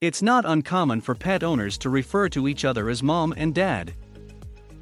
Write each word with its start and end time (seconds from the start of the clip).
It's 0.00 0.22
not 0.22 0.44
uncommon 0.44 1.00
for 1.00 1.16
pet 1.16 1.42
owners 1.42 1.76
to 1.78 1.90
refer 1.90 2.28
to 2.28 2.46
each 2.46 2.64
other 2.64 2.88
as 2.88 3.02
mom 3.02 3.34
and 3.36 3.52
dad. 3.52 3.94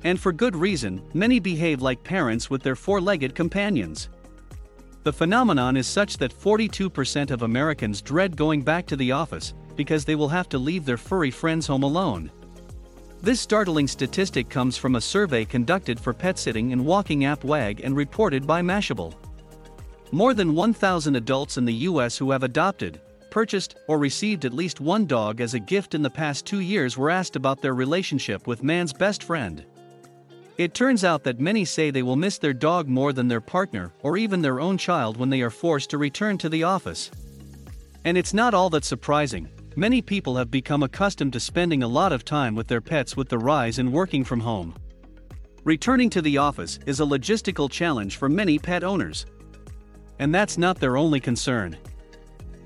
And 0.05 0.21
for 0.21 0.31
good 0.31 0.55
reason, 0.55 1.01
many 1.15 1.41
behave 1.41 1.81
like 1.81 2.05
parents 2.05 2.51
with 2.51 2.63
their 2.63 2.77
four 2.77 3.01
legged 3.01 3.35
companions. 3.35 4.11
The 5.05 5.13
phenomenon 5.15 5.79
is 5.79 5.87
such 5.87 6.19
that 6.19 6.39
42% 6.39 7.31
of 7.31 7.41
Americans 7.41 8.03
dread 8.03 8.37
going 8.37 8.61
back 8.61 8.85
to 8.89 8.97
the 8.97 9.11
office 9.11 9.55
because 9.75 10.05
they 10.05 10.17
will 10.17 10.29
have 10.29 10.51
to 10.51 10.59
leave 10.59 10.85
their 10.85 10.99
furry 10.99 11.31
friends 11.31 11.67
home 11.67 11.83
alone. 11.83 12.31
This 13.23 13.41
startling 13.41 13.89
statistic 13.89 14.51
comes 14.51 14.77
from 14.77 14.97
a 14.97 15.01
survey 15.01 15.47
conducted 15.47 15.99
for 15.99 16.13
pet 16.13 16.37
sitting 16.39 16.75
and 16.75 16.85
walking 16.85 17.25
app 17.25 17.43
WAG 17.43 17.81
and 17.81 17.97
reported 17.97 18.47
by 18.47 18.61
Mashable. 18.61 19.15
More 20.13 20.35
than 20.35 20.55
1,000 20.55 21.17
adults 21.17 21.57
in 21.57 21.65
the 21.65 21.73
US 21.89 22.19
who 22.19 22.31
have 22.33 22.43
adopted, 22.43 23.01
purchased, 23.37 23.77
or 23.87 23.99
received 23.99 24.47
at 24.47 24.55
least 24.55 24.81
one 24.81 25.05
dog 25.05 25.43
as 25.43 25.53
a 25.53 25.59
gift 25.61 25.95
in 25.95 26.01
the 26.01 26.09
past 26.09 26.47
two 26.47 26.61
years 26.61 26.97
were 26.97 27.11
asked 27.11 27.37
about 27.37 27.61
their 27.61 27.75
relationship 27.75 28.47
with 28.47 28.63
man's 28.63 28.95
best 28.95 29.23
friend. 29.23 29.63
It 30.57 30.73
turns 30.73 31.05
out 31.05 31.23
that 31.25 31.39
many 31.39 31.67
say 31.67 31.91
they 31.91 32.03
will 32.03 32.17
miss 32.17 32.39
their 32.39 32.55
dog 32.55 32.89
more 32.89 33.13
than 33.13 33.29
their 33.29 33.43
partner 33.43 33.93
or 34.03 34.17
even 34.17 34.41
their 34.41 34.59
own 34.59 34.79
child 34.79 35.19
when 35.19 35.29
they 35.29 35.43
are 35.43 35.51
forced 35.51 35.91
to 35.91 35.99
return 35.99 36.39
to 36.39 36.49
the 36.49 36.63
office. 36.63 37.11
And 38.07 38.17
it's 38.17 38.33
not 38.33 38.55
all 38.55 38.71
that 38.71 38.87
surprising, 38.87 39.51
many 39.77 40.01
people 40.01 40.35
have 40.37 40.51
become 40.51 40.83
accustomed 40.83 41.35
to 41.35 41.41
spending 41.41 41.83
a 41.83 41.89
lot 41.89 42.13
of 42.15 42.25
time 42.25 42.55
with 42.55 42.69
their 42.69 42.81
pets 42.81 43.19
with 43.19 43.29
the 43.29 43.37
rise 43.37 43.79
in 43.79 43.93
working 43.93 44.25
from 44.25 44.41
home. 44.41 44.75
Returning 45.63 46.09
to 46.09 46.23
the 46.23 46.39
office 46.39 46.79
is 46.87 47.01
a 47.01 47.05
logistical 47.05 47.71
challenge 47.71 48.17
for 48.17 48.31
many 48.31 48.59
pet 48.59 48.83
owners. 48.83 49.27
And 50.21 50.35
that's 50.35 50.57
not 50.57 50.81
their 50.81 50.97
only 50.97 51.21
concern. 51.21 51.77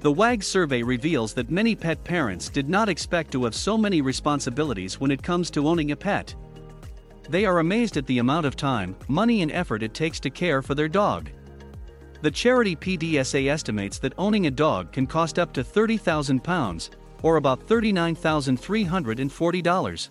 The 0.01 0.11
WAG 0.11 0.43
survey 0.43 0.83
reveals 0.83 1.35
that 1.35 1.51
many 1.51 1.77
pet 1.77 2.03
parents 2.03 2.49
did 2.49 2.71
not 2.71 2.89
expect 2.89 3.31
to 3.33 3.45
have 3.45 3.55
so 3.55 3.77
many 3.77 4.01
responsibilities 4.01 4.99
when 4.99 5.11
it 5.11 5.23
comes 5.23 5.51
to 5.51 5.69
owning 5.69 5.91
a 5.91 5.97
pet. 5.97 6.35
They 7.29 7.45
are 7.45 7.59
amazed 7.59 7.99
at 7.99 8.07
the 8.07 8.17
amount 8.19 8.47
of 8.47 8.57
time, 8.57 8.97
money, 9.09 9.43
and 9.43 9.53
effort 9.53 9.83
it 9.83 9.93
takes 9.93 10.19
to 10.21 10.31
care 10.31 10.63
for 10.63 10.75
their 10.75 10.89
dog. 10.89 11.29
The 12.23 12.31
charity 12.31 12.77
PDSA 12.77 13.51
estimates 13.51 13.99
that 13.99 14.15
owning 14.17 14.47
a 14.47 14.51
dog 14.51 14.91
can 14.91 15.07
cost 15.07 15.39
up 15.39 15.53
to 15.53 15.63
£30,000, 15.63 16.89
or 17.23 17.37
about 17.37 17.69
$39,340. 17.69 20.11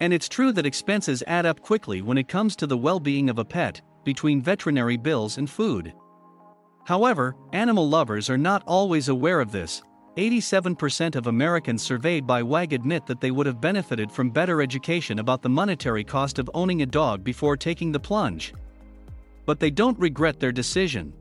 And 0.00 0.12
it's 0.12 0.28
true 0.28 0.52
that 0.52 0.66
expenses 0.66 1.22
add 1.28 1.46
up 1.46 1.60
quickly 1.60 2.02
when 2.02 2.18
it 2.18 2.26
comes 2.26 2.56
to 2.56 2.66
the 2.66 2.76
well 2.76 2.98
being 2.98 3.30
of 3.30 3.38
a 3.38 3.44
pet, 3.44 3.80
between 4.02 4.42
veterinary 4.42 4.96
bills 4.96 5.38
and 5.38 5.48
food. 5.48 5.92
However, 6.88 7.36
animal 7.52 7.86
lovers 7.86 8.30
are 8.30 8.38
not 8.38 8.62
always 8.66 9.10
aware 9.10 9.40
of 9.42 9.52
this. 9.52 9.82
87% 10.16 11.16
of 11.16 11.26
Americans 11.26 11.82
surveyed 11.82 12.26
by 12.26 12.42
WAG 12.42 12.72
admit 12.72 13.04
that 13.04 13.20
they 13.20 13.30
would 13.30 13.44
have 13.44 13.60
benefited 13.60 14.10
from 14.10 14.30
better 14.30 14.62
education 14.62 15.18
about 15.18 15.42
the 15.42 15.50
monetary 15.50 16.02
cost 16.02 16.38
of 16.38 16.48
owning 16.54 16.80
a 16.80 16.86
dog 16.86 17.22
before 17.22 17.58
taking 17.58 17.92
the 17.92 18.00
plunge. 18.00 18.54
But 19.44 19.60
they 19.60 19.70
don't 19.70 19.98
regret 19.98 20.40
their 20.40 20.50
decision. 20.50 21.12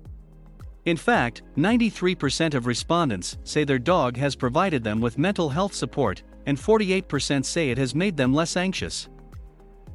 In 0.86 0.96
fact, 0.96 1.42
93% 1.58 2.54
of 2.54 2.66
respondents 2.66 3.38
say 3.44 3.66
their 3.66 3.78
dog 3.78 4.16
has 4.16 4.38
provided 4.38 4.86
them 4.86 5.02
with 5.02 5.18
mental 5.18 5.50
health 5.50 5.74
support, 5.74 6.24
and 6.46 6.58
48% 6.58 7.44
say 7.44 7.72
it 7.72 7.78
has 7.78 7.94
made 7.94 8.16
them 8.16 8.34
less 8.34 8.56
anxious. 8.56 9.10